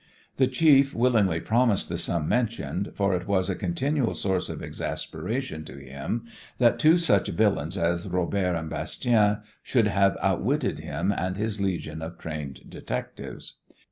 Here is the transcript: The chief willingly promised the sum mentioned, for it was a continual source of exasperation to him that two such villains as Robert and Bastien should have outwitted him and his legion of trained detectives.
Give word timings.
The 0.37 0.47
chief 0.47 0.95
willingly 0.95 1.39
promised 1.39 1.87
the 1.87 1.95
sum 1.99 2.27
mentioned, 2.27 2.91
for 2.95 3.13
it 3.15 3.27
was 3.27 3.51
a 3.51 3.55
continual 3.55 4.15
source 4.15 4.49
of 4.49 4.63
exasperation 4.63 5.63
to 5.65 5.77
him 5.77 6.25
that 6.57 6.79
two 6.79 6.97
such 6.97 7.27
villains 7.27 7.77
as 7.77 8.07
Robert 8.07 8.55
and 8.55 8.67
Bastien 8.67 9.43
should 9.61 9.85
have 9.85 10.17
outwitted 10.19 10.79
him 10.79 11.11
and 11.15 11.37
his 11.37 11.61
legion 11.61 12.01
of 12.01 12.17
trained 12.17 12.67
detectives. 12.67 13.57